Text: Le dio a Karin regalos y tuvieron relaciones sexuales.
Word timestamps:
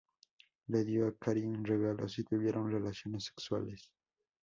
Le 0.69 0.83
dio 0.83 1.05
a 1.05 1.15
Karin 1.15 1.63
regalos 1.63 2.17
y 2.17 2.23
tuvieron 2.23 2.71
relaciones 2.71 3.25
sexuales. 3.25 3.91